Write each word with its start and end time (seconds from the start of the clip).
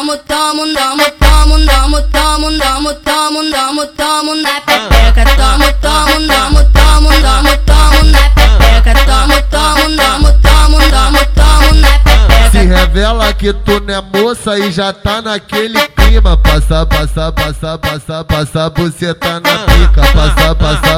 Tomo, 0.00 0.16
tomo, 0.16 0.64
nomo, 0.64 1.04
tomo, 1.20 1.58
nomo, 1.58 2.00
tomo, 2.10 2.50
nomo, 2.50 2.94
tomo, 3.04 3.42
nomo, 3.42 3.86
tomo 3.88 4.34
na 4.34 4.58
pepeca. 4.62 5.24
Tomo, 5.36 5.70
tomo, 5.74 6.20
nomo, 6.20 6.64
tomo, 6.72 7.10
nomo, 7.20 7.50
tomo 7.66 8.04
na 8.04 8.30
pepeca. 8.30 8.94
Tomo, 9.04 9.42
tomo, 9.50 9.88
nomo, 9.90 10.32
tomo, 10.40 10.78
nomo, 10.88 11.18
tomo 11.34 11.74
na 11.74 11.98
pepeca. 11.98 12.50
Se 12.50 12.64
revela 12.64 13.30
que 13.34 13.52
tu 13.52 13.78
não 13.80 13.94
é 13.94 14.00
moça 14.00 14.58
e 14.58 14.72
já 14.72 14.90
tá 14.90 15.20
naquele 15.20 15.86
clima. 15.88 16.34
Passa, 16.38 16.86
passa, 16.86 17.30
passa, 17.30 17.78
passa, 17.78 18.24
passa, 18.24 18.70
você 18.70 19.12
tá 19.12 19.38
na 19.38 19.58
pica. 19.66 20.00
Passa, 20.14 20.54
passa. 20.54 20.89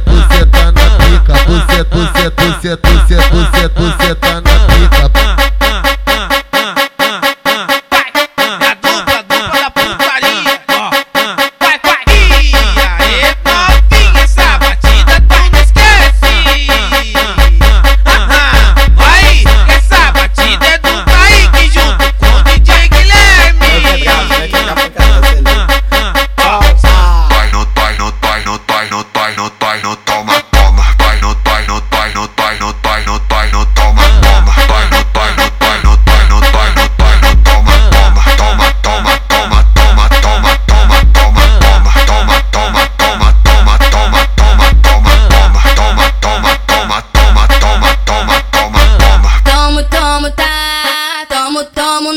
você, 0.00 0.26
você 0.28 0.46
tá 0.46 0.72
na 0.72 0.90
pica, 0.96 1.34
você, 1.44 1.84
você, 1.84 2.30
você, 2.30 2.76
você, 2.76 3.16
você, 3.16 3.68
você 3.68 4.14
tá 4.16 4.34
na 4.40 4.58
pica. 4.66 5.43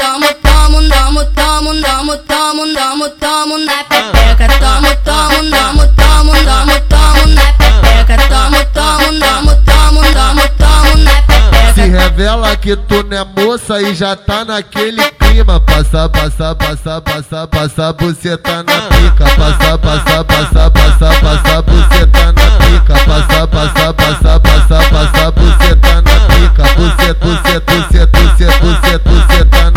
tomo, 0.00 0.26
tomo, 0.42 0.80
tomo, 0.88 1.24
tomo, 1.36 1.74
tomo, 1.82 2.16
tomo, 2.24 2.64
tomo, 2.74 3.10
tomo 3.20 3.58
na 3.58 3.84
pepeca, 3.84 4.48
tomo, 4.58 4.88
tomo, 5.04 5.40
tomo, 5.50 5.84
tomo, 5.94 6.32
tomo, 6.48 6.74
tomo 6.88 7.26
na 7.34 7.46
pepeca, 7.60 8.16
tomo, 8.28 8.60
tomo, 8.72 9.08
tomo, 9.20 9.52
tomo, 9.68 10.00
tomo, 10.14 10.42
tomo 10.56 10.96
na 11.04 11.12
pepeca. 11.28 11.74
Se 11.74 11.82
revela 11.82 12.56
que 12.56 12.76
tu 12.76 13.02
não 13.02 13.18
é 13.18 13.24
moça 13.24 13.82
e 13.82 13.94
já 13.94 14.16
tá 14.16 14.44
naquele 14.44 15.02
clima, 15.12 15.60
passa, 15.60 16.08
passa, 16.08 16.54
passa, 16.54 17.00
passa, 17.02 17.46
passa, 17.46 17.92
você 17.98 18.38
tá 18.38 18.62
na 18.62 18.80
pica, 18.88 19.24
passa, 19.36 19.78
passa, 19.78 20.24
passa, 20.24 20.70
passa, 20.70 21.20
passa, 21.20 21.62
você 21.62 22.06
tá 22.06 22.32
na 22.32 22.50
pica, 22.64 22.94
passa, 23.04 23.46
passa, 23.46 23.94
passa, 23.94 24.40
passa, 24.40 24.82
passa, 24.90 25.30
você 25.32 25.76
tá 25.76 25.94
na 26.00 26.20
pica, 26.34 26.64
você, 26.74 27.12
você, 27.20 27.60
você, 27.60 28.06
você, 28.06 28.46
você, 28.46 28.98
você 28.98 29.44
tá 29.44 29.64
na 29.64 29.69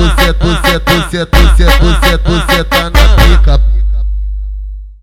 você, 0.00 0.32
você, 0.32 0.78
você, 0.78 1.26
você, 1.26 1.64
você, 1.78 2.16
você 2.16 2.64
tá 2.64 2.90
na 2.90 3.08
pica. 3.16 3.60